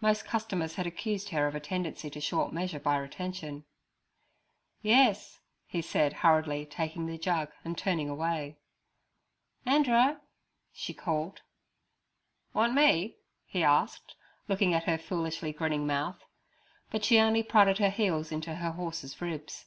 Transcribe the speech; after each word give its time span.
Most 0.00 0.24
customers 0.24 0.76
had 0.76 0.86
accused 0.86 1.30
her 1.30 1.48
of 1.48 1.56
a 1.56 1.58
tendency 1.58 2.08
to 2.10 2.20
short 2.20 2.52
measure 2.52 2.78
by 2.78 2.96
retention. 2.96 3.64
'Yers' 4.84 5.40
he 5.66 5.82
said, 5.82 6.12
hurriedly 6.12 6.64
taking 6.64 7.06
the 7.06 7.18
jug 7.18 7.50
and 7.64 7.76
turning 7.76 8.08
away. 8.08 8.60
'Anderer' 9.66 10.20
she 10.72 10.94
called. 10.94 11.40
'Want 12.52 12.74
me?' 12.74 13.16
he 13.46 13.64
asked, 13.64 14.14
looking 14.46 14.72
at 14.74 14.84
her 14.84 14.96
foolishly 14.96 15.52
grinning 15.52 15.88
mouth; 15.88 16.22
but 16.92 17.04
she 17.04 17.18
only 17.18 17.42
prodded 17.42 17.78
her 17.78 17.90
heels 17.90 18.30
into 18.30 18.54
her 18.54 18.70
horse's 18.70 19.20
ribs. 19.20 19.64